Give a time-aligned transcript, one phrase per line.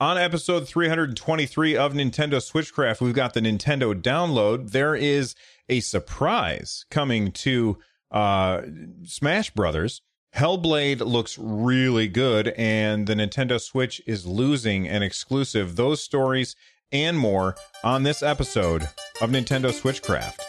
[0.00, 4.70] On episode 323 of Nintendo Switchcraft, we've got the Nintendo download.
[4.70, 5.34] There is
[5.68, 7.76] a surprise coming to
[8.10, 8.62] uh,
[9.04, 10.00] Smash Brothers.
[10.34, 15.76] Hellblade looks really good, and the Nintendo Switch is losing an exclusive.
[15.76, 16.56] Those stories
[16.90, 18.84] and more on this episode
[19.20, 20.40] of Nintendo Switchcraft.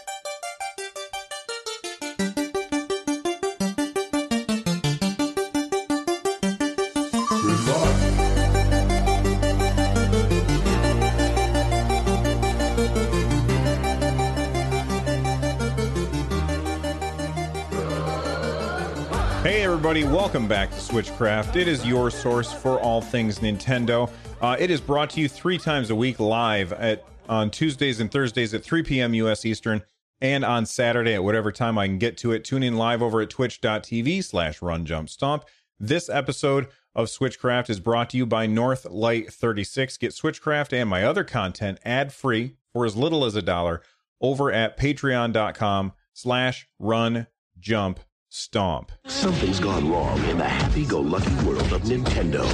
[20.31, 21.57] Welcome back to Switchcraft.
[21.57, 24.09] It is your source for all things Nintendo.
[24.39, 28.09] Uh, it is brought to you three times a week live at on Tuesdays and
[28.09, 29.13] Thursdays at 3 p.m.
[29.13, 29.45] U.S.
[29.45, 29.81] Eastern,
[30.21, 32.45] and on Saturday at whatever time I can get to it.
[32.45, 35.43] Tune in live over at twitch.tv slash run jump stomp.
[35.77, 39.97] This episode of Switchcraft is brought to you by Northlight 36.
[39.97, 43.81] Get Switchcraft and my other content ad free for as little as a dollar
[44.21, 47.27] over at patreon.com slash run
[47.59, 47.99] jump
[48.31, 48.93] stomp.
[49.07, 52.47] Something's gone wrong in the happy-go-lucky world of Nintendo.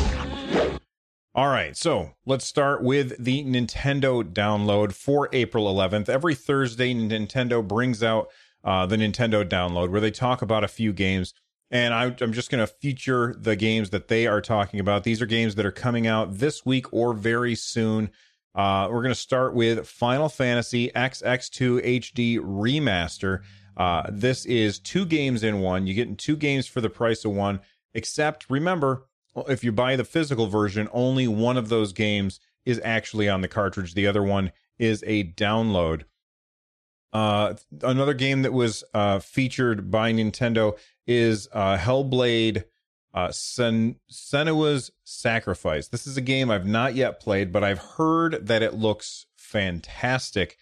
[1.35, 6.09] All right, so let's start with the Nintendo download for April 11th.
[6.09, 8.29] Every Thursday, Nintendo brings out
[8.63, 11.35] uh, the Nintendo download where they talk about a few games.
[11.69, 15.03] And I, I'm just going to feature the games that they are talking about.
[15.03, 18.09] These are games that are coming out this week or very soon.
[18.55, 23.41] Uh, we're going to start with Final Fantasy XX2 HD Remaster.
[23.77, 25.85] Uh, this is two games in one.
[25.85, 27.59] You get two games for the price of one,
[27.93, 29.05] except remember,
[29.47, 33.47] if you buy the physical version, only one of those games is actually on the
[33.47, 33.93] cartridge.
[33.93, 36.03] The other one is a download.
[37.13, 42.63] Uh, another game that was uh, featured by Nintendo is uh, Hellblade
[43.13, 45.87] uh, Sen- Senua's Sacrifice.
[45.87, 50.57] This is a game I've not yet played, but I've heard that it looks fantastic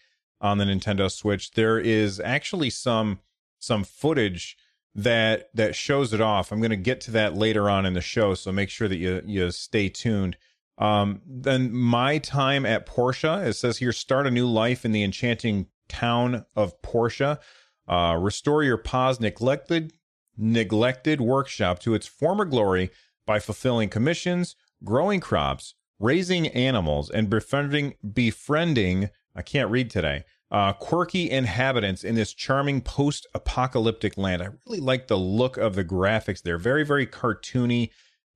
[0.46, 1.52] on the Nintendo Switch.
[1.52, 3.20] There is actually some
[3.58, 4.58] some footage
[4.94, 6.52] that that shows it off.
[6.52, 8.98] I'm going to get to that later on in the show, so make sure that
[8.98, 10.38] you you stay tuned.
[10.78, 13.44] Um, then my time at Portia.
[13.46, 17.40] It says here, start a new life in the enchanting town of Portia.
[17.88, 19.94] Uh, restore your pa's neglected
[20.38, 22.92] neglected workshop to its former glory
[23.26, 29.10] by fulfilling commissions, growing crops, raising animals, and befriending befriending.
[29.36, 34.42] I can't read today uh, quirky inhabitants in this charming post apocalyptic land.
[34.42, 36.42] I really like the look of the graphics.
[36.42, 37.90] They're very, very cartoony,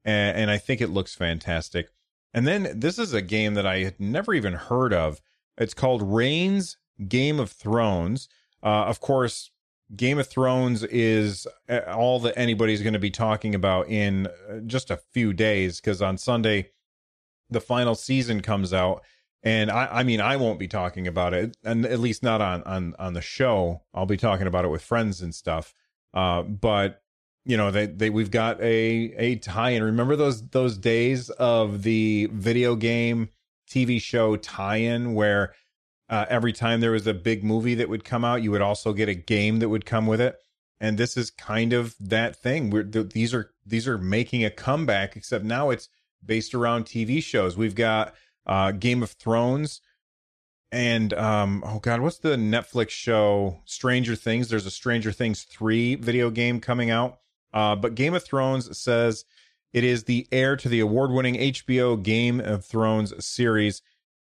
[0.03, 1.89] and, and, I think it looks fantastic.
[2.33, 5.21] And then this is a game that I had never even heard of.
[5.57, 6.77] It's called Reigns
[7.07, 8.27] Game of Thrones.
[8.63, 9.51] Uh, of course,
[9.95, 14.59] Game of Thrones is uh, all that anybody's going to be talking about in uh,
[14.65, 16.69] just a few days because on Sunday,
[17.49, 19.03] the final season comes out
[19.43, 22.63] and I, I mean, I won't be talking about it, and at least not on
[22.63, 23.83] on on the show.
[23.93, 25.73] I'll be talking about it with friends and stuff.
[26.13, 27.01] Uh, but
[27.45, 29.83] you know, they they we've got a a tie-in.
[29.83, 33.29] Remember those those days of the video game
[33.69, 35.53] TV show tie-in where
[36.09, 38.93] uh, every time there was a big movie that would come out, you would also
[38.93, 40.37] get a game that would come with it.
[40.81, 42.69] And this is kind of that thing.
[42.69, 45.87] We're th- these are these are making a comeback, except now it's
[46.25, 47.55] based around TV shows.
[47.55, 48.13] We've got
[48.49, 49.79] uh, Game of Thrones,
[50.71, 54.49] and um, oh god, what's the Netflix show Stranger Things?
[54.49, 57.19] There's a Stranger Things three video game coming out.
[57.53, 59.25] Uh, but Game of Thrones says
[59.71, 63.83] it is the heir to the award-winning HBO Game of Thrones series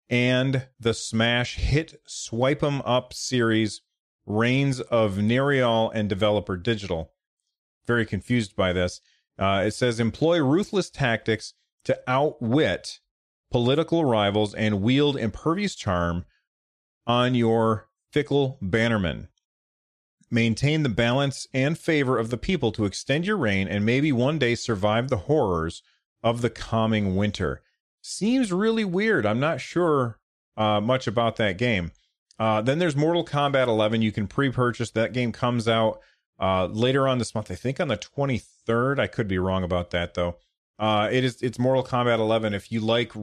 [0.10, 3.82] and the smash hit Swipe 'em Up series
[4.26, 7.12] Reigns of Nerial and Devolver Digital.
[7.86, 9.02] Very confused by this.
[9.38, 11.54] Uh, it says employ ruthless tactics
[11.84, 13.00] to outwit
[13.52, 16.26] political rivals and wield impervious charm
[17.08, 19.28] on your fickle bannermen.
[20.32, 24.40] Maintain the balance and favor of the people to extend your reign and maybe one
[24.40, 25.84] day survive the horrors
[26.24, 27.62] of the coming winter.
[28.02, 29.26] Seems really weird.
[29.26, 30.20] I'm not sure
[30.58, 31.92] uh, much about that game.
[32.40, 34.02] Uh, then there's Mortal Kombat 11.
[34.02, 34.92] You can pre purchase.
[34.92, 36.00] That game comes out
[36.40, 37.50] uh, later on this month.
[37.50, 39.00] I think on the 23rd.
[39.00, 40.38] I could be wrong about that, though.
[40.78, 42.54] Uh, it is it's Mortal Kombat 11.
[42.54, 43.14] If you like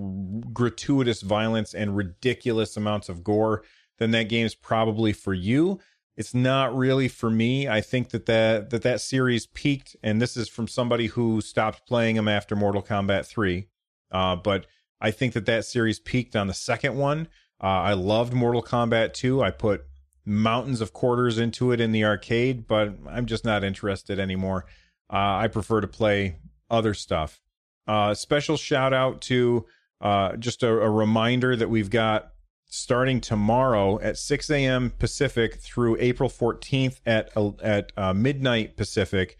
[0.52, 3.62] gratuitous violence and ridiculous amounts of gore,
[3.98, 5.78] then that game's probably for you.
[6.16, 7.68] It's not really for me.
[7.68, 11.86] I think that that that, that series peaked, and this is from somebody who stopped
[11.86, 13.66] playing them after Mortal Kombat 3.
[14.10, 14.66] Uh, but
[15.00, 17.28] I think that that series peaked on the second one.
[17.62, 19.42] Uh, I loved Mortal Kombat 2.
[19.42, 19.84] I put
[20.24, 24.64] mountains of quarters into it in the arcade, but I'm just not interested anymore.
[25.12, 26.36] Uh, I prefer to play
[26.70, 27.41] other stuff.
[27.86, 29.66] Uh, special shout out to
[30.00, 32.32] uh, just a, a reminder that we've got
[32.66, 34.92] starting tomorrow at 6 a.m.
[34.98, 37.30] Pacific through April 14th at
[37.62, 39.36] at uh, midnight Pacific.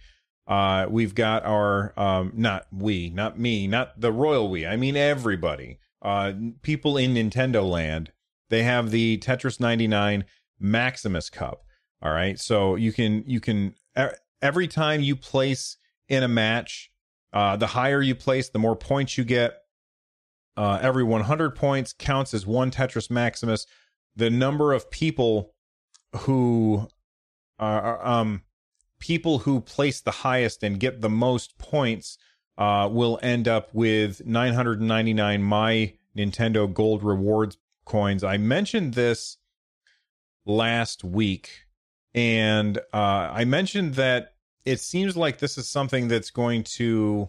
[0.47, 4.67] Uh, we've got our um, not we, not me, not the royal we.
[4.67, 5.79] I mean everybody.
[6.00, 8.12] Uh, people in Nintendo Land.
[8.50, 10.25] They have the Tetris 99
[10.61, 11.65] Maximus Cup.
[12.03, 13.75] All right, so you can you can
[14.43, 15.77] every time you place
[16.09, 16.91] in a match,
[17.32, 19.58] uh, the higher you place, the more points you get.
[20.55, 23.67] Uh, every 100 points counts as one Tetris Maximus.
[24.17, 25.55] The number of people
[26.14, 26.88] who
[27.58, 28.43] are um
[28.99, 32.19] people who place the highest and get the most points
[32.58, 38.23] uh, will end up with 999 my Nintendo Gold rewards coins.
[38.23, 39.38] I mentioned this
[40.44, 41.64] last week,
[42.14, 44.31] and uh, I mentioned that
[44.64, 47.29] it seems like this is something that's going to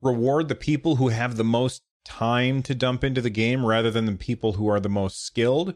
[0.00, 4.06] reward the people who have the most time to dump into the game rather than
[4.06, 5.74] the people who are the most skilled.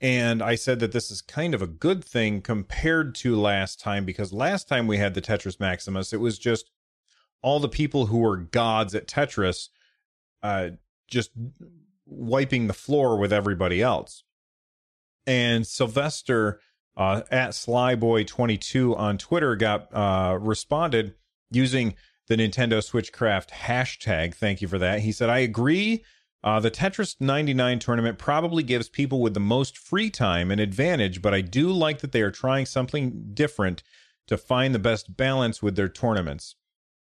[0.00, 4.04] And I said that this is kind of a good thing compared to last time
[4.04, 6.70] because last time we had the Tetris Maximus, it was just
[7.42, 9.68] all the people who were gods at Tetris
[10.42, 10.70] uh,
[11.06, 11.30] just
[12.06, 14.24] wiping the floor with everybody else.
[15.26, 16.60] And Sylvester
[17.00, 21.14] uh, at Slyboy22 on Twitter got uh, responded
[21.50, 21.94] using
[22.28, 24.34] the Nintendo Switchcraft hashtag.
[24.34, 25.00] Thank you for that.
[25.00, 26.04] He said, I agree.
[26.44, 31.22] Uh, the Tetris 99 tournament probably gives people with the most free time an advantage,
[31.22, 33.82] but I do like that they are trying something different
[34.26, 36.54] to find the best balance with their tournaments.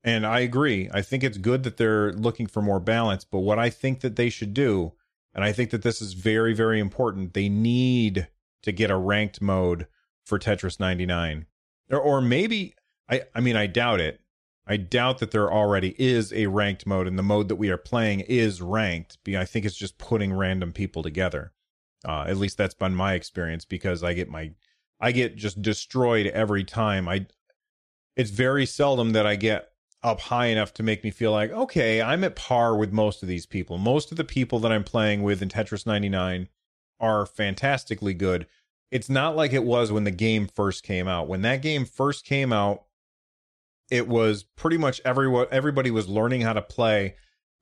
[0.04, 0.90] And I agree.
[0.92, 4.16] I think it's good that they're looking for more balance, but what I think that
[4.16, 4.92] they should do,
[5.34, 8.28] and I think that this is very, very important, they need
[8.62, 9.86] to get a ranked mode
[10.24, 11.46] for Tetris 99.
[11.90, 12.74] Or, or maybe,
[13.08, 14.20] I, I mean, I doubt it
[14.68, 17.78] I doubt that there already is a ranked mode, and the mode that we are
[17.78, 19.16] playing is ranked.
[19.26, 21.52] I think it's just putting random people together.
[22.06, 24.52] Uh, at least that's been my experience because I get my
[25.00, 27.08] I get just destroyed every time.
[27.08, 27.26] I
[28.14, 29.70] it's very seldom that I get
[30.02, 33.28] up high enough to make me feel like okay, I'm at par with most of
[33.28, 33.78] these people.
[33.78, 36.46] Most of the people that I'm playing with in Tetris 99
[37.00, 38.46] are fantastically good.
[38.90, 41.28] It's not like it was when the game first came out.
[41.28, 42.84] When that game first came out,
[43.90, 47.14] it was pretty much everyone everybody was learning how to play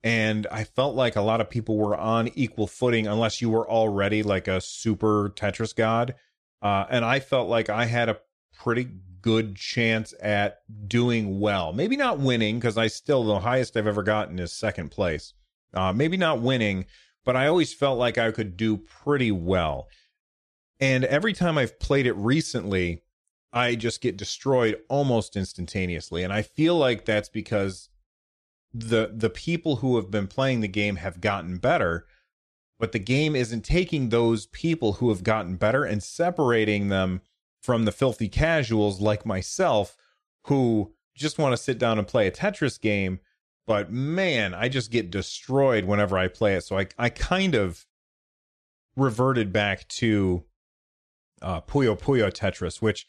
[0.03, 3.69] and I felt like a lot of people were on equal footing unless you were
[3.69, 6.15] already like a super Tetris god.
[6.61, 8.19] Uh, and I felt like I had a
[8.53, 8.87] pretty
[9.21, 11.73] good chance at doing well.
[11.73, 15.33] Maybe not winning because I still the highest I've ever gotten is second place.
[15.73, 16.85] Uh, maybe not winning,
[17.27, 19.89] but I always felt like I could do pretty well.
[20.79, 23.03] And every time I've played it recently,
[23.51, 26.23] I just get destroyed almost instantaneously.
[26.23, 27.89] And I feel like that's because
[28.73, 32.05] the the people who have been playing the game have gotten better,
[32.79, 37.19] but the game isn't taking those people who have gotten better and separating them
[37.61, 39.97] from the filthy casuals like myself
[40.45, 43.19] who just want to sit down and play a Tetris game,
[43.67, 46.61] but man, I just get destroyed whenever I play it.
[46.61, 47.85] So I I kind of
[48.95, 50.43] reverted back to
[51.41, 53.05] uh, Puyo Puyo Tetris, which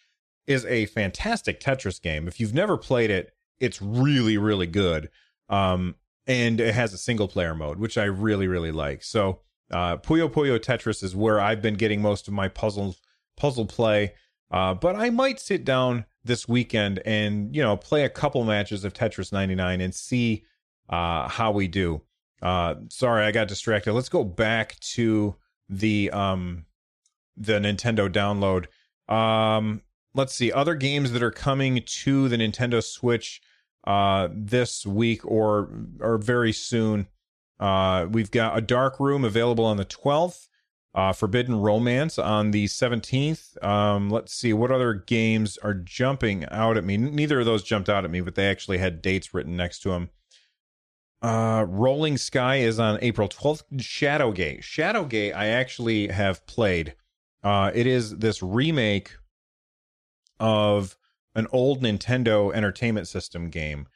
[0.46, 2.28] is a fantastic Tetris game.
[2.28, 5.10] If you've never played it, it's really, really good.
[5.48, 5.94] Um,
[6.26, 9.02] and it has a single player mode, which I really, really like.
[9.02, 9.40] So,
[9.70, 12.96] uh, Puyo Puyo Tetris is where I've been getting most of my puzzle
[13.36, 14.12] puzzle play.
[14.50, 18.84] Uh, but I might sit down this weekend and you know play a couple matches
[18.84, 20.44] of Tetris 99 and see
[20.88, 22.02] uh, how we do.
[22.40, 23.92] Uh, sorry, I got distracted.
[23.92, 25.36] Let's go back to
[25.68, 26.66] the um,
[27.36, 28.66] the Nintendo download.
[29.12, 29.82] Um,
[30.14, 33.40] let's see other games that are coming to the Nintendo Switch
[33.86, 37.08] uh, this week or or very soon.
[37.58, 40.48] Uh, we've got a Dark Room available on the 12th.
[40.98, 43.62] Uh, Forbidden Romance on the 17th.
[43.64, 46.96] Um, let's see what other games are jumping out at me.
[46.96, 49.90] Neither of those jumped out at me, but they actually had dates written next to
[49.90, 50.10] them.
[51.22, 53.62] Uh, Rolling Sky is on April 12th.
[53.76, 54.62] Shadowgate.
[54.62, 56.96] Shadowgate, I actually have played.
[57.44, 59.12] Uh, it is this remake
[60.40, 60.96] of
[61.36, 63.86] an old Nintendo Entertainment System game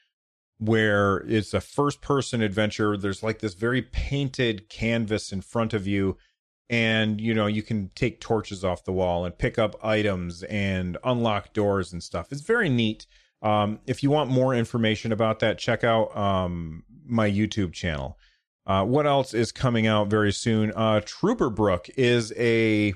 [0.59, 2.97] where it's a first person adventure.
[2.97, 6.17] There's like this very painted canvas in front of you.
[6.71, 10.97] And, you know, you can take torches off the wall and pick up items and
[11.05, 12.33] unlock doors and stuff.
[12.33, 13.07] It's very neat.
[13.43, 18.17] Um, if you want more information about that, check out um, my YouTube channel.
[18.67, 20.71] Uh, what else is coming out very soon?
[20.75, 22.95] Uh, Trüberbrook is a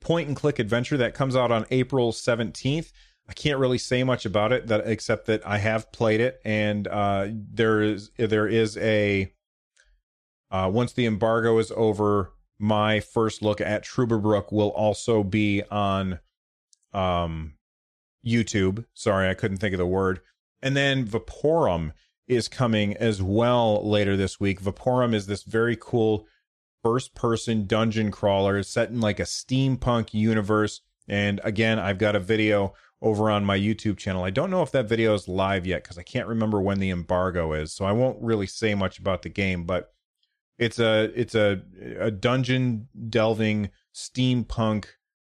[0.00, 2.90] point and click adventure that comes out on April 17th.
[3.26, 6.86] I can't really say much about it that except that I have played it and
[6.88, 9.32] uh, there is there is a
[10.50, 12.32] Uh, once the embargo is over,
[12.64, 16.18] my first look at Trüberbrook will also be on
[16.94, 17.56] um,
[18.26, 18.86] YouTube.
[18.94, 20.20] Sorry, I couldn't think of the word.
[20.62, 21.92] And then Vaporum
[22.26, 24.62] is coming as well later this week.
[24.62, 26.26] Vaporum is this very cool
[26.82, 30.80] first person dungeon crawler set in like a steampunk universe.
[31.06, 34.24] And again, I've got a video over on my YouTube channel.
[34.24, 36.88] I don't know if that video is live yet because I can't remember when the
[36.88, 37.72] embargo is.
[37.72, 39.93] So I won't really say much about the game, but
[40.58, 41.62] it's a it's a
[41.98, 44.86] a dungeon delving steampunk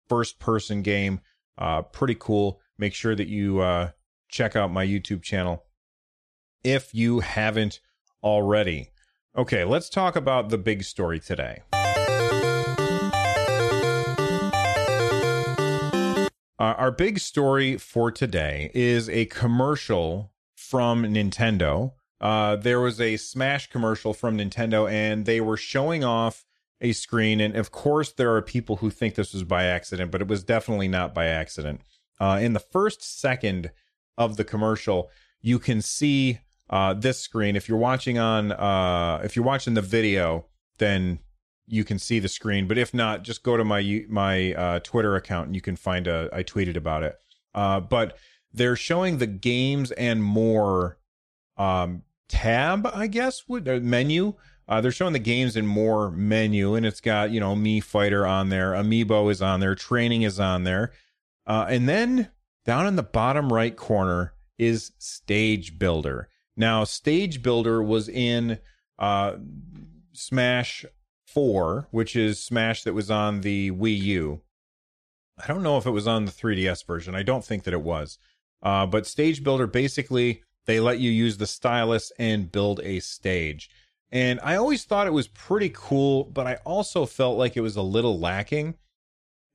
[0.07, 1.21] first person game.
[1.57, 2.59] Uh pretty cool.
[2.77, 3.91] Make sure that you uh
[4.29, 5.63] check out my YouTube channel
[6.63, 7.79] if you haven't
[8.23, 8.89] already.
[9.37, 11.61] Okay, let's talk about the big story today.
[16.59, 21.93] Uh, our big story for today is a commercial from Nintendo.
[22.23, 26.45] Uh, there was a Smash commercial from Nintendo, and they were showing off
[26.79, 27.41] a screen.
[27.41, 30.41] And of course, there are people who think this was by accident, but it was
[30.41, 31.81] definitely not by accident.
[32.21, 33.71] Uh, in the first second
[34.17, 35.09] of the commercial,
[35.41, 36.39] you can see
[36.69, 37.57] uh, this screen.
[37.57, 40.45] If you're watching on, uh, if you're watching the video,
[40.77, 41.19] then
[41.67, 42.69] you can see the screen.
[42.69, 46.07] But if not, just go to my my uh, Twitter account and you can find
[46.07, 46.29] a.
[46.31, 47.17] I tweeted about it.
[47.53, 48.17] Uh, but
[48.53, 50.99] they're showing the games and more
[51.57, 54.35] um, tab, I guess, uh, menu.
[54.67, 58.25] Uh, they're showing the games and more menu, and it's got you know Mii Fighter
[58.25, 60.91] on there, Amiibo is on there, training is on there,
[61.45, 62.29] uh, and then
[62.65, 66.29] down in the bottom right corner is Stage Builder.
[66.55, 68.59] Now, Stage Builder was in
[68.99, 69.33] uh,
[70.13, 70.85] Smash
[71.27, 74.41] 4, which is Smash that was on the Wii U.
[75.43, 77.15] I don't know if it was on the 3DS version.
[77.15, 78.19] I don't think that it was.
[78.61, 83.69] Uh, but Stage Builder basically, they let you use the stylus and build a stage.
[84.11, 87.75] And I always thought it was pretty cool, but I also felt like it was
[87.75, 88.75] a little lacking.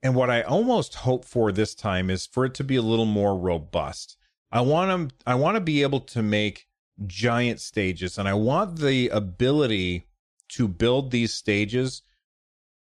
[0.03, 3.05] And what I almost hope for this time is for it to be a little
[3.05, 4.17] more robust.
[4.51, 6.67] I want them, I want to be able to make
[7.05, 10.07] giant stages and I want the ability
[10.49, 12.01] to build these stages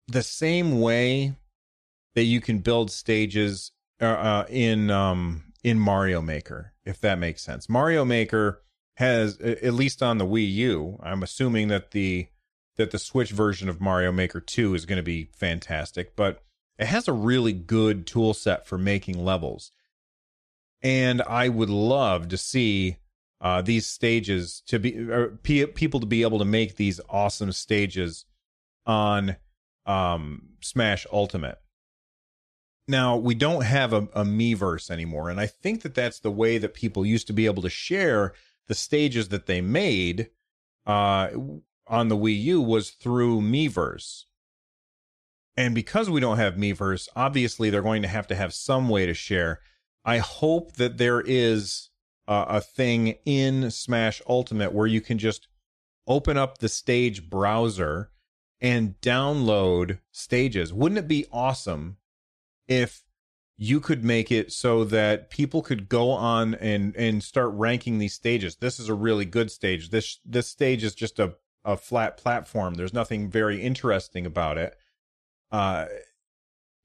[0.09, 1.35] the same way
[2.15, 7.43] that you can build stages uh, uh, in um, in Mario Maker, if that makes
[7.43, 7.69] sense.
[7.69, 8.63] Mario Maker
[8.97, 12.29] has, at least on the Wii U, I'm assuming that the
[12.77, 16.43] that the Switch version of Mario Maker 2 is going to be fantastic, but
[16.79, 19.71] it has a really good tool set for making levels.
[20.81, 22.97] And I would love to see
[23.41, 24.93] uh, these stages to be
[25.43, 28.25] p- people to be able to make these awesome stages
[28.87, 29.37] on
[29.85, 31.59] um, Smash Ultimate.
[32.91, 36.59] Now we don't have a, a Miiverse anymore, and I think that that's the way
[36.59, 38.33] that people used to be able to share
[38.67, 40.31] the stages that they made
[40.87, 41.29] uh,
[41.87, 44.25] on the Wii U was through Miiverse.
[45.57, 49.07] And because we don't have Miiverse, obviously they're going to have to have some way
[49.07, 49.61] to share.
[50.05, 51.91] I hope that there is
[52.27, 55.47] uh, a thing in Smash Ultimate where you can just
[56.09, 58.11] open up the stage browser
[58.61, 60.73] and download stages.
[60.73, 61.99] Wouldn't it be awesome
[62.71, 63.03] if
[63.59, 68.15] you could make it so that people could go on and and start ranking these
[68.15, 68.57] stages?
[68.57, 69.91] This is a really good stage.
[69.91, 71.35] This this stage is just a
[71.65, 72.75] a flat platform.
[72.75, 74.75] There's nothing very interesting about it.
[75.51, 75.87] Uh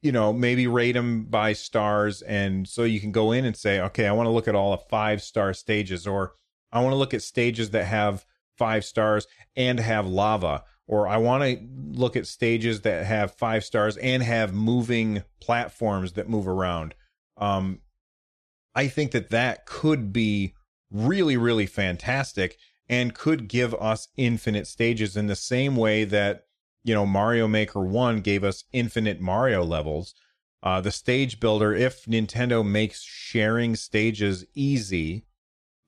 [0.01, 2.21] you know, maybe rate them by stars.
[2.21, 4.69] And so you can go in and say, okay, I want to look at all
[4.69, 6.33] the five star stages, or
[6.71, 8.23] I want to look at stages that have
[8.57, 11.67] five stars and have lava, or I want to
[11.99, 16.95] look at stages that have five stars and have moving platforms that move around.
[17.37, 17.79] Um,
[18.73, 20.53] I think that that could be
[20.91, 22.57] really, really fantastic
[22.87, 26.45] and could give us infinite stages in the same way that
[26.85, 30.13] you know, Mario Maker 1 gave us infinite Mario levels.
[30.61, 35.24] Uh, the stage builder, if Nintendo makes sharing stages easy,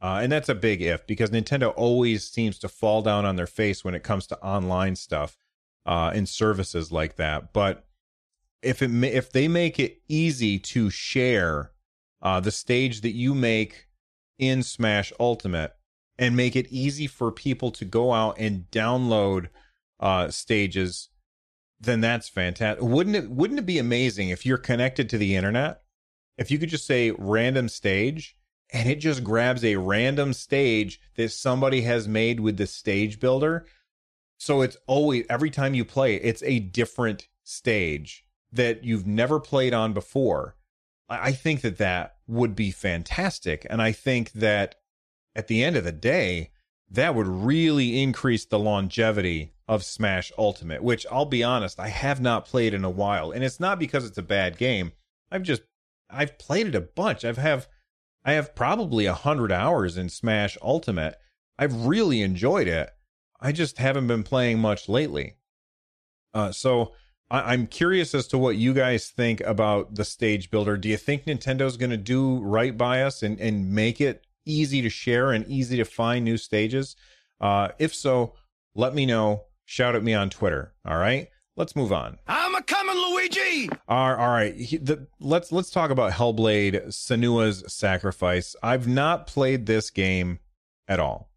[0.02, 3.48] uh, and that's a big if because Nintendo always seems to fall down on their
[3.48, 5.38] face when it comes to online stuff
[5.86, 7.52] uh, and services like that.
[7.54, 7.86] But
[8.62, 11.72] if it if they make it easy to share
[12.22, 13.88] uh, the stage that you make
[14.38, 15.74] in Smash Ultimate
[16.20, 19.50] and make it easy for people to go out and download
[20.00, 21.10] uh, stages,
[21.80, 22.84] then that's fantastic.
[22.84, 23.32] Wouldn't it?
[23.32, 25.82] Wouldn't it be amazing if you're connected to the internet?
[26.38, 28.37] If you could just say random stage,
[28.72, 33.66] and it just grabs a random stage that somebody has made with the stage builder.
[34.38, 39.74] So it's always every time you play, it's a different stage that you've never played
[39.74, 40.56] on before.
[41.10, 44.76] I think that that would be fantastic, and I think that
[45.36, 46.52] at the end of the day,
[46.90, 52.22] that would really increase the longevity of Smash Ultimate, which I'll be honest, I have
[52.22, 53.32] not played in a while.
[53.32, 54.94] And it's not because it's a bad game.
[55.32, 55.64] I've just
[56.10, 57.26] I've played it a bunch.
[57.26, 57.68] I've have
[58.28, 61.16] I have probably a hundred hours in Smash Ultimate.
[61.58, 62.90] I've really enjoyed it.
[63.40, 65.38] I just haven't been playing much lately.
[66.34, 66.92] Uh, so
[67.32, 70.76] I- am curious as to what you guys think about the stage builder.
[70.76, 74.82] Do you think Nintendo's going to do right by us and, and make it easy
[74.82, 76.98] to share and easy to find new stages?
[77.40, 78.34] Uh, if so,
[78.76, 79.46] let me know.
[79.64, 80.74] Shout at me on Twitter.
[80.86, 81.30] All right.
[81.58, 82.20] Let's move on.
[82.28, 83.68] I'm a coming, Luigi.
[83.88, 84.56] All right, all right.
[84.56, 88.56] He, the, let's let's talk about Hellblade: Senua's Sacrifice.
[88.62, 90.40] I've not played this game
[90.88, 91.32] at all.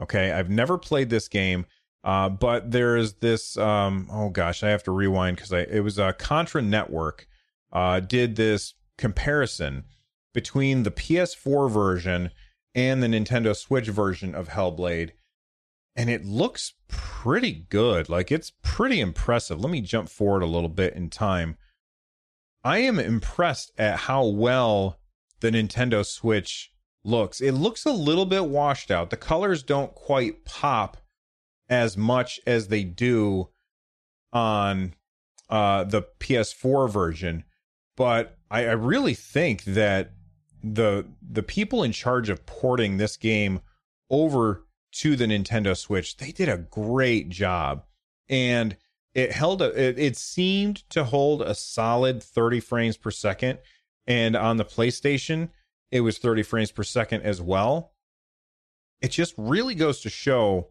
[0.00, 1.66] Okay, I've never played this game.
[2.02, 3.58] Uh, but there's this.
[3.58, 7.28] Um, oh gosh, I have to rewind because I it was a Contra Network
[7.70, 9.84] uh, did this comparison
[10.32, 12.30] between the PS4 version
[12.74, 15.10] and the Nintendo Switch version of Hellblade,
[15.96, 18.08] and it looks pretty good.
[18.08, 19.60] Like it's pretty impressive.
[19.60, 21.56] Let me jump forward a little bit in time.
[22.62, 24.98] I am impressed at how well
[25.40, 26.72] the Nintendo Switch
[27.04, 27.40] looks.
[27.40, 29.10] It looks a little bit washed out.
[29.10, 30.98] The colors don't quite pop
[31.68, 33.48] as much as they do
[34.32, 34.94] on
[35.48, 37.44] uh, the PS4 version,
[37.96, 40.12] but I, I really think that
[40.62, 43.60] the the people in charge of porting this game
[44.10, 44.65] over
[45.00, 47.84] to the Nintendo Switch, they did a great job,
[48.28, 48.76] and
[49.14, 53.58] it held a, it, it seemed to hold a solid 30 frames per second,
[54.06, 55.50] and on the PlayStation,
[55.90, 57.92] it was 30 frames per second as well.
[59.00, 60.68] It just really goes to show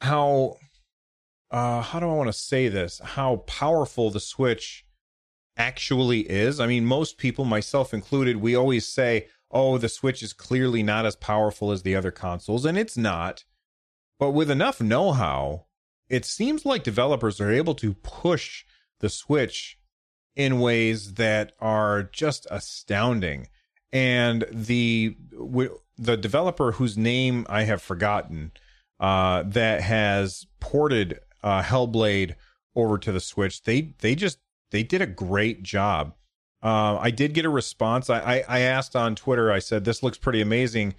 [0.00, 0.56] how
[1.50, 3.00] uh how do I want to say this?
[3.02, 4.84] How powerful the Switch
[5.56, 6.58] actually is.
[6.60, 11.06] I mean, most people, myself included, we always say, "Oh, the Switch is clearly not
[11.06, 13.44] as powerful as the other consoles," and it's not.
[14.18, 15.66] But with enough know-how,
[16.08, 18.64] it seems like developers are able to push
[19.00, 19.78] the Switch
[20.36, 23.48] in ways that are just astounding.
[23.92, 25.16] And the
[25.98, 28.52] the developer whose name I have forgotten,
[28.98, 32.36] uh, that has ported uh, Hellblade
[32.76, 33.62] over to the Switch.
[33.62, 34.38] They they just
[34.70, 36.14] they did a great job.
[36.62, 38.10] Uh, I did get a response.
[38.10, 39.50] I, I, I asked on Twitter.
[39.50, 40.94] I said this looks pretty amazing.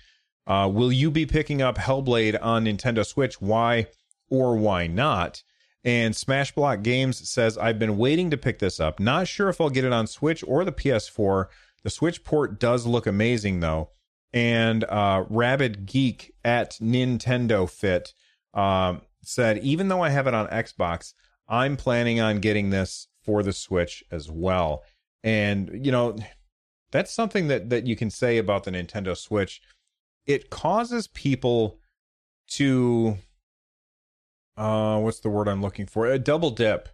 [0.47, 3.39] Uh, will you be picking up Hellblade on Nintendo Switch?
[3.39, 3.87] Why
[4.29, 5.43] or why not?
[5.83, 8.99] And Smashblock Games says I've been waiting to pick this up.
[8.99, 11.45] Not sure if I'll get it on Switch or the PS4.
[11.83, 13.89] The Switch port does look amazing though
[14.33, 18.13] and uh, Rabid Geek at Nintendo Fit
[18.53, 21.13] um, said, even though I have it on Xbox,
[21.47, 24.83] I'm planning on getting this for the Switch as well.
[25.23, 26.17] And you know,
[26.91, 29.61] that's something that that you can say about the Nintendo Switch.
[30.25, 31.79] It causes people
[32.51, 33.17] to
[34.57, 36.07] uh what's the word I'm looking for?
[36.07, 36.89] A double dip.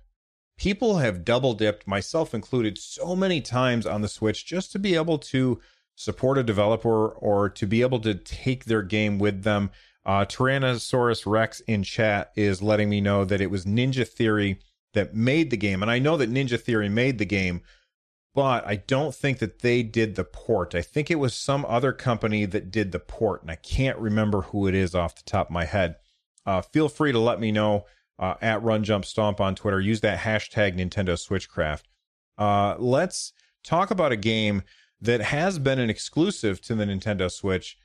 [0.58, 4.96] People have double dipped, myself included, so many times on the Switch just to be
[4.96, 5.60] able to
[5.96, 9.70] support a developer or to be able to take their game with them.
[10.06, 14.60] Uh, Tyrannosaurus Rex in chat is letting me know that it was Ninja Theory
[14.94, 15.82] that made the game.
[15.82, 17.62] And I know that Ninja Theory made the game,
[18.38, 20.76] but I don't think that they did the port.
[20.76, 24.42] I think it was some other company that did the port, and I can't remember
[24.42, 25.96] who it is off the top of my head.
[26.46, 27.88] Uh, feel free to let me know
[28.20, 29.82] uh, at Run Jump Stomp on Twitter.
[29.82, 31.86] Use that hashtag Nintendo Switchcraft.
[32.38, 34.62] Uh, let's talk about a game
[35.02, 37.80] that has been an exclusive to the Nintendo Switch,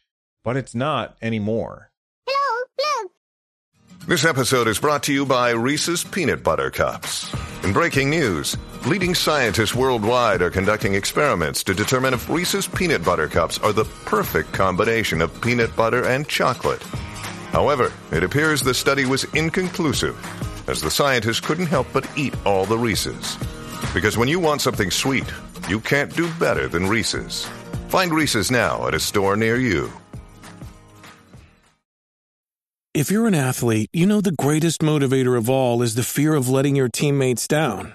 [0.45, 1.93] but it's not anymore.
[2.29, 3.11] Hello, hello.
[4.07, 7.35] This episode is brought to you by Reese's Peanut Butter Cups.
[7.65, 8.55] In breaking news,
[8.87, 13.85] leading scientists worldwide are conducting experiments to determine if Reese's Peanut Butter Cups are the
[13.85, 16.83] perfect combination of peanut butter and chocolate.
[17.53, 20.17] However, it appears the study was inconclusive,
[20.69, 23.37] as the scientists couldn't help but eat all the Reese's.
[23.95, 25.33] Because when you want something sweet,
[25.69, 27.47] you can't do better than Reese's.
[27.89, 29.93] Find Reese's now at a store near you.
[32.95, 36.49] If you're an athlete, you know the greatest motivator of all is the fear of
[36.49, 37.95] letting your teammates down.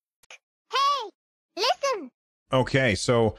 [2.53, 3.35] Okay, so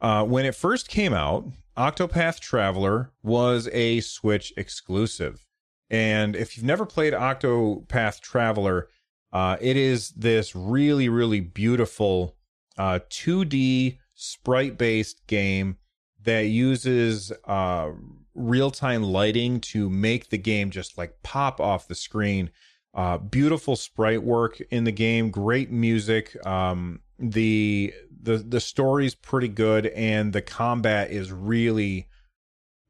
[0.00, 5.46] uh, when it first came out, Octopath Traveler was a Switch exclusive.
[5.90, 8.88] And if you've never played Octopath Traveler,
[9.32, 12.36] uh, it is this really, really beautiful
[12.76, 15.76] uh, 2D sprite based game
[16.24, 17.90] that uses uh,
[18.34, 22.50] real time lighting to make the game just like pop off the screen.
[22.92, 26.34] Uh, beautiful sprite work in the game, great music.
[26.44, 32.08] Um, the the the story's pretty good, and the combat is really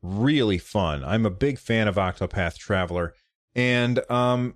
[0.02, 1.04] really fun.
[1.04, 3.14] I'm a big fan of Octopath Traveler,
[3.54, 4.54] and um,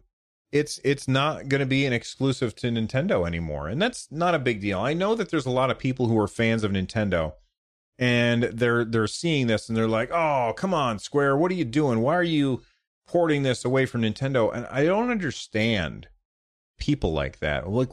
[0.50, 4.38] it's it's not going to be an exclusive to Nintendo anymore, and that's not a
[4.38, 4.80] big deal.
[4.80, 7.32] I know that there's a lot of people who are fans of Nintendo,
[7.98, 11.64] and they're they're seeing this and they're like, "Oh, come on, Square, what are you
[11.64, 12.00] doing?
[12.00, 12.62] Why are you
[13.06, 16.08] porting this away from Nintendo?" And I don't understand
[16.78, 17.68] people like that.
[17.68, 17.90] Like,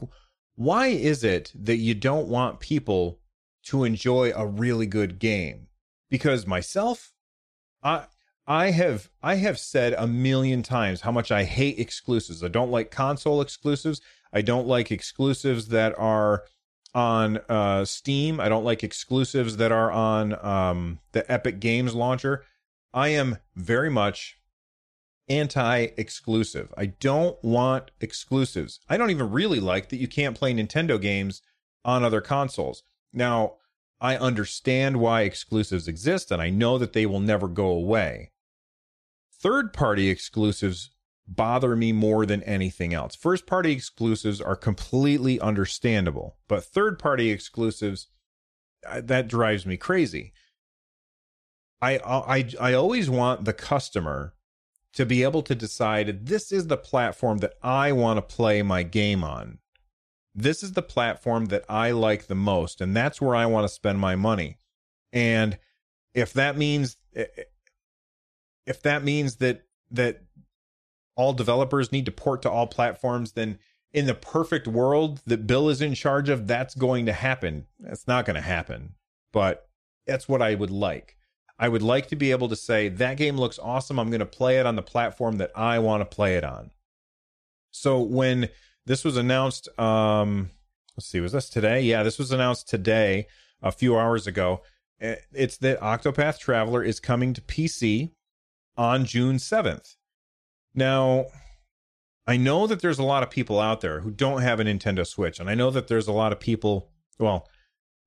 [0.60, 3.18] why is it that you don't want people
[3.62, 5.68] to enjoy a really good game?
[6.10, 7.14] Because myself,
[7.82, 8.04] I
[8.46, 12.44] I have I have said a million times how much I hate exclusives.
[12.44, 14.02] I don't like console exclusives.
[14.34, 16.44] I don't like exclusives that are
[16.94, 18.38] on uh, Steam.
[18.38, 22.44] I don't like exclusives that are on um, the Epic Games launcher.
[22.92, 24.36] I am very much
[25.30, 26.74] anti exclusive.
[26.76, 28.80] I don't want exclusives.
[28.88, 31.40] I don't even really like that you can't play Nintendo games
[31.84, 32.82] on other consoles.
[33.12, 33.54] Now,
[34.00, 38.32] I understand why exclusives exist and I know that they will never go away.
[39.32, 40.90] Third party exclusives
[41.26, 43.14] bother me more than anything else.
[43.14, 48.08] First party exclusives are completely understandable, but third party exclusives
[48.86, 50.32] uh, that drives me crazy.
[51.80, 54.34] I I I always want the customer
[54.92, 58.82] to be able to decide this is the platform that I want to play my
[58.82, 59.58] game on.
[60.34, 63.74] This is the platform that I like the most, and that's where I want to
[63.74, 64.58] spend my money.
[65.12, 65.58] And
[66.14, 66.96] if that means
[68.66, 70.22] if that means that that
[71.16, 73.58] all developers need to port to all platforms, then
[73.92, 77.66] in the perfect world that Bill is in charge of, that's going to happen.
[77.80, 78.94] That's not going to happen,
[79.32, 79.68] but
[80.06, 81.16] that's what I would like.
[81.60, 83.98] I would like to be able to say that game looks awesome.
[83.98, 86.70] I'm going to play it on the platform that I want to play it on.
[87.70, 88.48] So when
[88.86, 90.50] this was announced, um,
[90.96, 91.82] let's see, was this today?
[91.82, 93.26] Yeah, this was announced today,
[93.62, 94.62] a few hours ago.
[95.02, 98.12] Eh, it's that Octopath Traveler is coming to PC
[98.78, 99.96] on June 7th.
[100.74, 101.26] Now,
[102.26, 105.06] I know that there's a lot of people out there who don't have a Nintendo
[105.06, 107.46] Switch, and I know that there's a lot of people, well,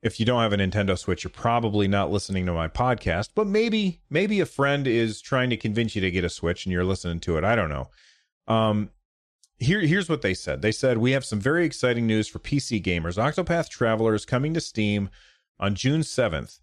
[0.03, 3.47] if you don't have a Nintendo Switch, you're probably not listening to my podcast, but
[3.47, 6.83] maybe maybe a friend is trying to convince you to get a Switch and you're
[6.83, 7.43] listening to it.
[7.43, 7.87] I don't know.
[8.47, 8.89] Um
[9.59, 10.61] here here's what they said.
[10.61, 13.17] They said we have some very exciting news for PC gamers.
[13.17, 15.09] Octopath Traveler is coming to Steam
[15.57, 16.59] on June 7th.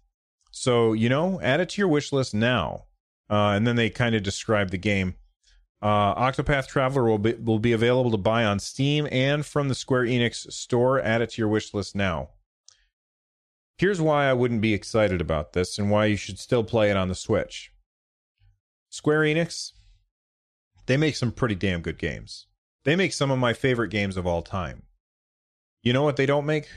[0.51, 2.85] So, you know, add it to your wish list now.
[3.29, 5.15] Uh, and then they kind of describe the game.
[5.81, 9.73] Uh, Octopath Traveler will be will be available to buy on Steam and from the
[9.73, 11.01] Square Enix store.
[11.01, 12.29] Add it to your wish list now.
[13.81, 16.97] Here's why I wouldn't be excited about this and why you should still play it
[16.97, 17.71] on the Switch.
[18.91, 19.71] Square Enix,
[20.85, 22.45] they make some pretty damn good games.
[22.83, 24.83] They make some of my favorite games of all time.
[25.81, 26.69] You know what they don't make?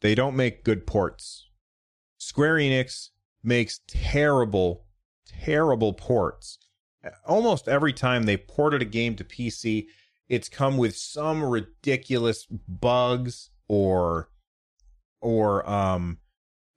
[0.00, 1.50] They don't make good ports.
[2.16, 3.10] Square Enix
[3.42, 4.86] makes terrible,
[5.26, 6.56] terrible ports.
[7.26, 9.88] Almost every time they ported a game to PC,
[10.30, 14.30] it's come with some ridiculous bugs or
[15.20, 16.16] or um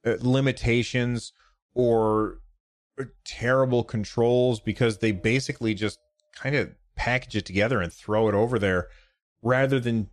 [0.04, 1.32] limitations
[1.74, 2.38] or
[3.00, 5.98] uh, terrible controls because they basically just
[6.34, 8.88] kind of package it together and throw it over there
[9.42, 10.08] rather than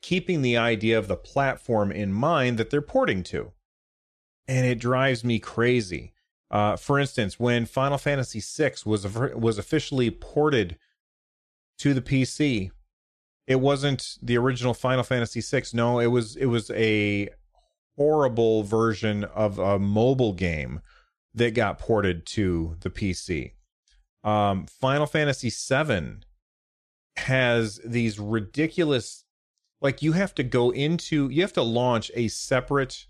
[0.00, 3.52] keeping the idea of the platform in mind that they're porting to.
[4.46, 6.12] And it drives me crazy.
[6.50, 10.76] Uh, for instance, when Final Fantasy VI was was officially ported
[11.78, 12.70] to the PC,
[13.46, 15.64] it wasn't the original Final Fantasy VI.
[15.72, 17.30] No, it was it was a
[17.96, 20.80] horrible version of a mobile game
[21.34, 23.52] that got ported to the PC.
[24.22, 26.20] Um, Final Fantasy VII
[27.16, 29.24] has these ridiculous,
[29.80, 33.06] like you have to go into you have to launch a separate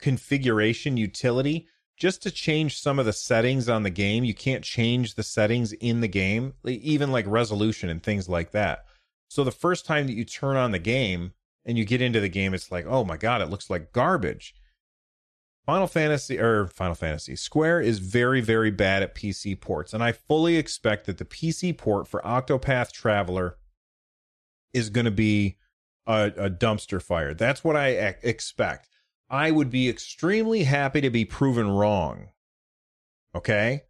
[0.00, 4.24] configuration utility just to change some of the settings on the game.
[4.24, 8.84] You can't change the settings in the game, even like resolution and things like that.
[9.28, 11.32] So the first time that you turn on the game
[11.64, 14.54] and you get into the game, it's like, oh my God, it looks like garbage.
[15.66, 19.94] Final Fantasy or Final Fantasy Square is very, very bad at PC ports.
[19.94, 23.56] And I fully expect that the PC port for Octopath Traveler
[24.74, 25.56] is going to be
[26.06, 27.32] a, a, dumpster fire.
[27.32, 27.88] That's what I
[28.22, 28.88] expect.
[29.30, 32.28] I would be extremely happy to be proven wrong.
[33.34, 33.84] Okay?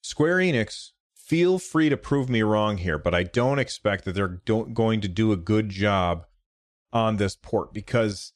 [0.00, 4.40] Square Enix, feel free to prove me wrong here, but I don't expect that they're
[4.46, 6.26] going to do a good job
[6.94, 8.32] on this port because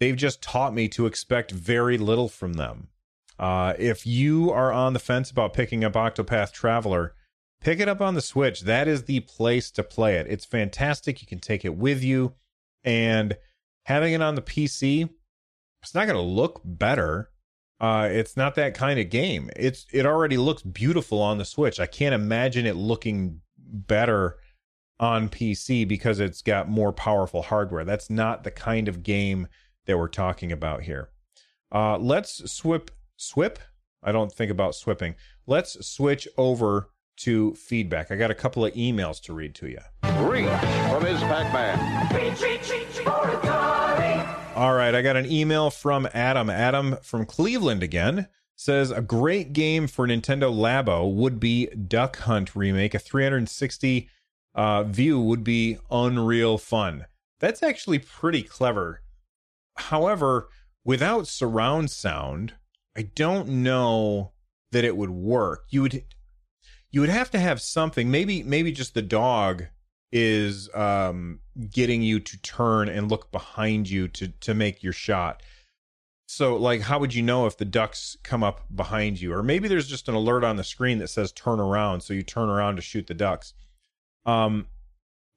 [0.00, 2.88] they've just taught me to expect very little from them.
[3.38, 7.14] Uh, if you are on the fence about picking up Octopath Traveler,
[7.60, 8.60] pick it up on the Switch.
[8.60, 10.28] That is the place to play it.
[10.28, 11.20] It's fantastic.
[11.20, 12.34] You can take it with you.
[12.84, 13.36] And
[13.84, 15.10] having it on the PC,
[15.82, 17.30] it's not going to look better.
[17.80, 19.50] Uh, it's not that kind of game.
[19.56, 21.80] It's it already looks beautiful on the Switch.
[21.80, 24.36] I can't imagine it looking better
[25.00, 27.84] on PC because it's got more powerful hardware.
[27.84, 29.48] That's not the kind of game
[29.86, 31.10] that we're talking about here.
[31.72, 33.58] Uh, let's swip swip.
[34.02, 35.14] I don't think about swipping.
[35.46, 38.10] Let's switch over to feedback.
[38.10, 39.78] I got a couple of emails to read to you.
[40.20, 40.48] Reach
[40.90, 41.78] from his Pac-Man.
[44.56, 46.48] All right, I got an email from Adam.
[46.50, 52.54] Adam from Cleveland again says a great game for Nintendo Labo would be Duck Hunt
[52.54, 52.94] remake.
[52.94, 54.08] A 360
[54.54, 57.06] uh, view would be unreal fun.
[57.40, 59.02] That's actually pretty clever.
[59.76, 60.48] However,
[60.84, 62.54] without surround sound,
[62.96, 64.32] I don't know
[64.72, 65.66] that it would work.
[65.70, 66.04] You would
[66.90, 68.10] you would have to have something.
[68.10, 69.64] Maybe maybe just the dog
[70.12, 71.40] is um,
[71.70, 75.42] getting you to turn and look behind you to to make your shot.
[76.26, 79.68] So like how would you know if the ducks come up behind you or maybe
[79.68, 82.76] there's just an alert on the screen that says turn around so you turn around
[82.76, 83.54] to shoot the ducks.
[84.26, 84.66] Um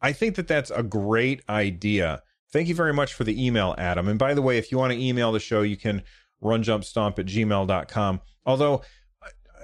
[0.01, 2.21] I think that that's a great idea.
[2.51, 4.07] Thank you very much for the email, Adam.
[4.07, 6.03] And by the way, if you want to email the show, you can
[6.41, 8.21] runjumpstomp at gmail.com.
[8.45, 8.83] Although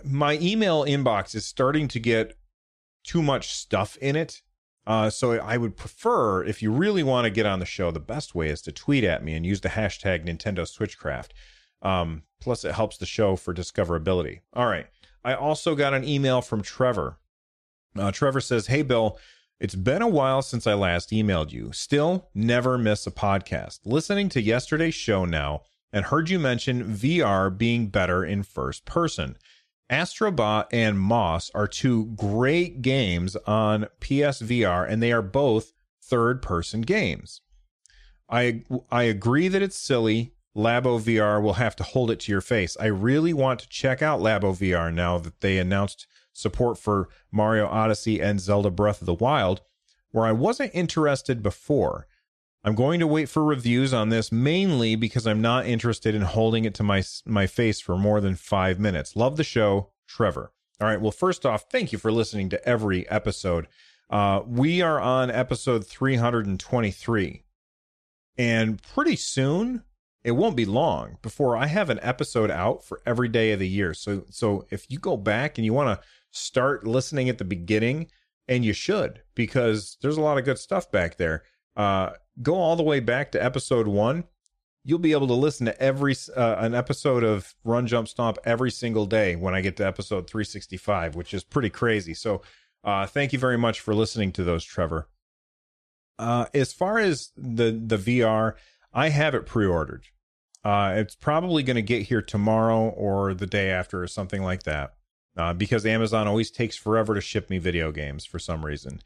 [0.04, 2.36] my email inbox is starting to get
[3.04, 4.42] too much stuff in it.
[4.86, 8.02] Uh, so I would prefer, if you really want to get on the show, the
[8.02, 11.30] best way is to tweet at me and use the hashtag Nintendo Switchcraft.
[11.82, 14.42] Um, plus, it helps the show for discoverability.
[14.54, 14.88] All right.
[15.24, 17.18] I also got an email from Trevor.
[17.98, 19.18] Uh, Trevor says, Hey, Bill,
[19.60, 21.72] it's been a while since I last emailed you.
[21.72, 23.80] Still, never miss a podcast.
[23.86, 25.62] Listening to yesterday's show now
[25.94, 29.38] and heard you mention VR being better in first person.
[29.90, 36.82] Astrobot and Moss are two great games on PSVR, and they are both third person
[36.82, 37.42] games.
[38.30, 40.34] I, I agree that it's silly.
[40.56, 42.76] Labo VR will have to hold it to your face.
[42.80, 47.68] I really want to check out Labo VR now that they announced support for Mario
[47.68, 49.62] Odyssey and Zelda Breath of the Wild,
[50.12, 52.08] where I wasn't interested before.
[52.66, 56.66] I'm going to wait for reviews on this mainly because I'm not interested in holding
[56.66, 59.16] it to my my face for more than 5 minutes.
[59.16, 60.52] Love the show, Trevor.
[60.82, 63.68] All right, well first off, thank you for listening to every episode.
[64.10, 67.44] Uh, we are on episode 323.
[68.38, 69.84] And pretty soon,
[70.24, 73.68] it won't be long before I have an episode out for every day of the
[73.68, 73.94] year.
[73.94, 78.08] So so if you go back and you want to start listening at the beginning,
[78.48, 81.44] and you should because there's a lot of good stuff back there.
[81.78, 84.26] Uh, go all the way back to episode one.
[84.84, 88.72] You'll be able to listen to every uh, an episode of Run Jump Stomp every
[88.72, 92.14] single day when I get to episode 365, which is pretty crazy.
[92.14, 92.42] So,
[92.84, 95.08] uh, thank you very much for listening to those, Trevor.
[96.20, 98.56] Uh, as far as the the VR,
[98.92, 100.08] I have it pre-ordered.
[100.66, 104.64] Uh, it's probably going to get here tomorrow or the day after or something like
[104.64, 104.96] that
[105.38, 109.02] uh, because Amazon always takes forever to ship me video games for some reason.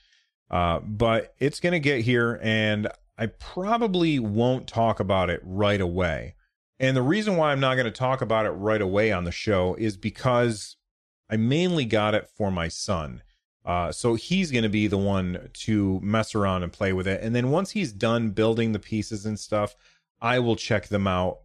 [0.49, 2.87] Uh, but it's going to get here, and
[3.17, 6.35] I probably won't talk about it right away.
[6.79, 9.31] And the reason why I'm not going to talk about it right away on the
[9.31, 10.77] show is because
[11.29, 13.23] I mainly got it for my son.
[13.65, 17.21] Uh, so he's going to be the one to mess around and play with it.
[17.21, 19.75] And then once he's done building the pieces and stuff,
[20.21, 21.39] I will check them out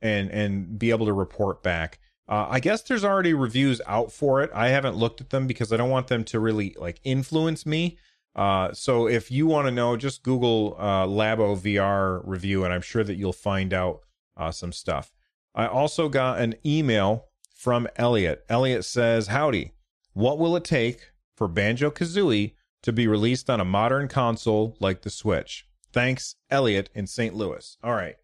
[0.00, 1.98] and and be able to report back.
[2.28, 4.50] Uh, I guess there's already reviews out for it.
[4.54, 7.98] I haven't looked at them because I don't want them to really like influence me.
[8.34, 12.82] Uh, so if you want to know, just Google uh, Labo VR review, and I'm
[12.82, 14.00] sure that you'll find out
[14.36, 15.12] uh, some stuff.
[15.54, 18.44] I also got an email from Elliot.
[18.48, 19.72] Elliot says, "Howdy,
[20.12, 25.02] what will it take for Banjo Kazooie to be released on a modern console like
[25.02, 27.34] the Switch?" Thanks, Elliot in St.
[27.34, 27.78] Louis.
[27.82, 28.16] All right.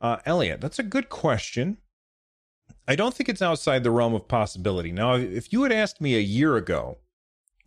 [0.00, 1.78] Uh, Elliot, that's a good question.
[2.88, 4.90] I don't think it's outside the realm of possibility.
[4.92, 6.96] Now, if you had asked me a year ago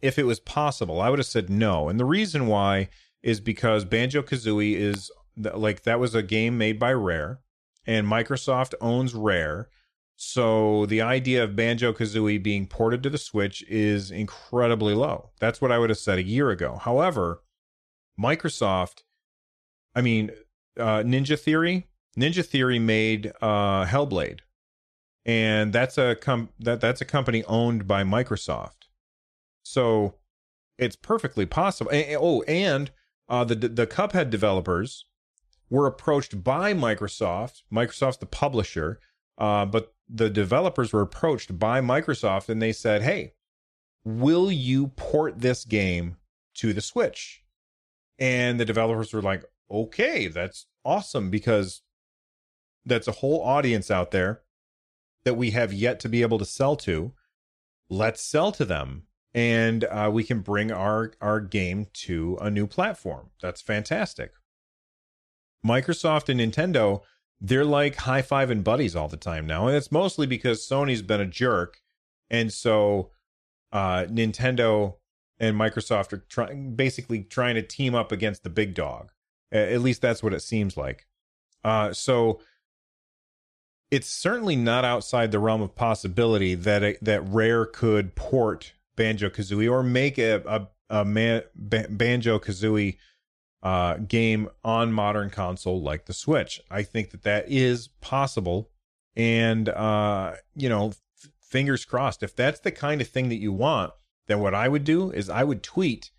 [0.02, 1.90] if it was possible, I would have said no.
[1.90, 2.90] And the reason why
[3.22, 7.40] is because Banjo Kazooie is like that was a game made by Rare,
[7.86, 9.70] and Microsoft owns Rare.
[10.16, 15.30] So the idea of Banjo Kazooie being ported to the Switch is incredibly low.
[15.40, 16.80] That's what I would have said a year ago.
[16.82, 17.44] However,
[18.20, 19.04] Microsoft,
[19.96, 20.32] I mean,
[20.80, 24.40] uh, Ninja Theory, Ninja Theory made uh, Hellblade,
[25.26, 28.88] and that's a com- that that's a company owned by Microsoft.
[29.64, 30.16] So
[30.78, 31.92] it's perfectly possible.
[31.92, 32.92] And, oh, and
[33.30, 35.06] uh, the the Cuphead developers
[35.70, 37.62] were approached by Microsoft.
[37.72, 39.00] Microsoft's the publisher,
[39.38, 43.34] uh, but the developers were approached by Microsoft, and they said, "Hey,
[44.04, 46.18] will you port this game
[46.56, 47.44] to the Switch?"
[48.18, 51.84] And the developers were like, "Okay, that's awesome because
[52.86, 54.42] that's a whole audience out there
[55.26, 57.14] that we have yet to be able to sell to.
[57.90, 59.04] Let's sell to them."
[59.34, 63.30] and uh, we can bring our our game to a new platform.
[63.42, 64.32] That's fantastic.
[65.66, 67.02] Microsoft and Nintendo,
[67.40, 71.02] they're like high five and buddies all the time now, and it's mostly because Sony's
[71.02, 71.80] been a jerk,
[72.30, 73.12] and so
[73.72, 74.96] uh, Nintendo
[75.40, 79.12] and Microsoft are trying basically trying to team up against the big dog.
[79.52, 81.06] At least that's what it seems like.
[81.64, 82.40] Uh, so
[83.92, 89.30] it's certainly not outside the realm of possibility that a, that Rare could port Banjo
[89.30, 90.42] Kazooie or make a
[90.90, 92.98] a, a man, ba- Banjo Kazooie
[93.62, 96.62] uh, game on modern console like the Switch.
[96.72, 98.72] I think that that is possible,
[99.16, 102.24] and uh, you know, f- fingers crossed.
[102.24, 103.92] If that's the kind of thing that you want,
[104.28, 106.12] then what I would do is I would tweet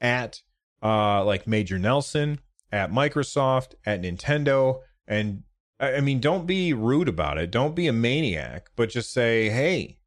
[0.00, 0.40] at
[0.82, 2.40] uh, like Major Nelson,
[2.72, 5.42] at Microsoft, at Nintendo, and
[5.80, 7.50] I mean, don't be rude about it.
[7.50, 9.98] Don't be a maniac, but just say, hey,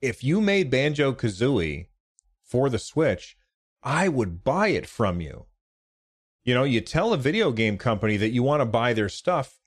[0.00, 1.88] if you made Banjo Kazooie
[2.44, 3.36] for the Switch,
[3.82, 5.46] I would buy it from you.
[6.44, 9.58] You know, you tell a video game company that you want to buy their stuff.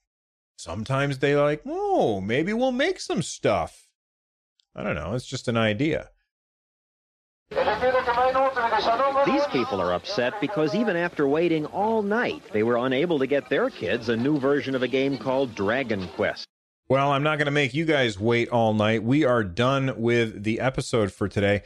[0.55, 3.87] Sometimes they like, oh, maybe we'll make some stuff.
[4.73, 5.13] I don't know.
[5.15, 6.11] It's just an idea.
[7.51, 13.49] These people are upset because even after waiting all night, they were unable to get
[13.49, 16.47] their kids a new version of a game called Dragon Quest.
[16.87, 19.03] Well, I'm not going to make you guys wait all night.
[19.03, 21.63] We are done with the episode for today.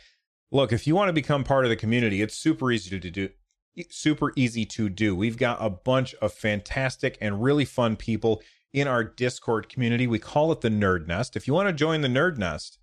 [0.52, 3.30] Look, if you want to become part of the community, it's super easy to do.
[3.90, 5.16] Super easy to do.
[5.16, 8.42] We've got a bunch of fantastic and really fun people
[8.74, 10.08] in our Discord community.
[10.08, 11.36] We call it the Nerd Nest.
[11.36, 12.80] If you want to join the Nerd Nest,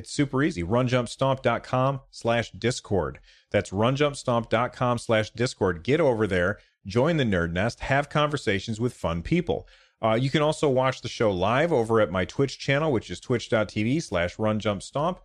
[0.00, 0.64] it's super easy.
[0.64, 3.20] Runjumpstomp.com slash Discord.
[3.50, 5.84] That's runjumpstomp.com slash Discord.
[5.84, 9.68] Get over there, join the Nerd Nest, have conversations with fun people.
[10.02, 13.20] Uh, you can also watch the show live over at my Twitch channel, which is
[13.20, 15.18] twitch.tv slash runjumpstomp.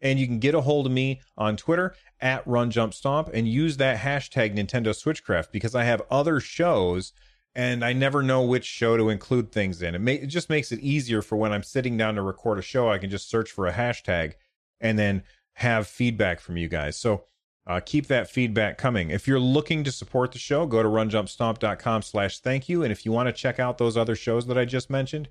[0.00, 3.98] And you can get a hold of me on Twitter at runjumpstomp and use that
[3.98, 7.12] hashtag Nintendo Switchcraft because I have other shows
[7.54, 9.94] and I never know which show to include things in.
[9.94, 12.90] It, it just makes it easier for when I'm sitting down to record a show,
[12.90, 14.34] I can just search for a hashtag
[14.80, 15.22] and then
[15.54, 16.96] have feedback from you guys.
[16.96, 17.24] So
[17.66, 19.10] uh, keep that feedback coming.
[19.10, 22.82] If you're looking to support the show, go to runjumpstomp.com slash thank you.
[22.82, 25.28] And if you want to check out those other shows that I just mentioned,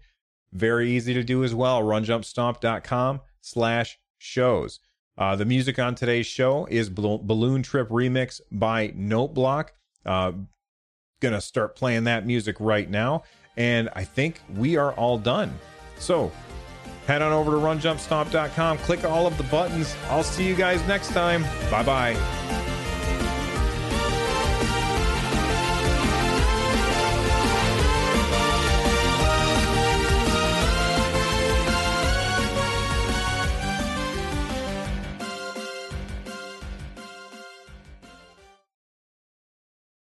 [0.54, 1.82] very easy to do as well.
[1.82, 4.80] Runjumpstomp.com slash shows.
[5.18, 9.70] Uh, the music on today's show is Balloon Trip Remix by Noteblock.
[10.06, 10.32] Uh,
[11.22, 13.24] gonna start playing that music right now.
[13.56, 15.58] And I think we are all done.
[15.98, 16.32] So
[17.08, 19.96] head on over to runjumpstomp.com, click all of the buttons.
[20.10, 21.44] I'll see you guys next time.
[21.70, 22.68] Bye bye.